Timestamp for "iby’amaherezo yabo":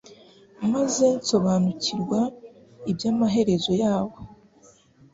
2.91-4.17